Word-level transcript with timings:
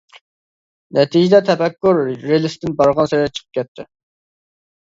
نەتىجىدە 0.97 1.41
تەپەككۇر 1.49 2.01
رېلىسىدىن 2.31 2.75
بارغانسېرى 2.81 3.29
چىقىپ 3.37 3.59
كەتتى. 3.59 3.87